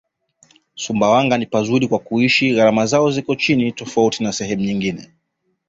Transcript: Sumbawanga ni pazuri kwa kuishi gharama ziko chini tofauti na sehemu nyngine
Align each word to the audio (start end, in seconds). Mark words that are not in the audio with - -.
Sumbawanga 0.75 1.37
ni 1.37 1.45
pazuri 1.45 1.87
kwa 1.87 1.99
kuishi 1.99 2.51
gharama 2.55 2.85
ziko 2.85 3.35
chini 3.35 3.71
tofauti 3.71 4.23
na 4.23 4.31
sehemu 4.31 4.63
nyngine 4.63 5.11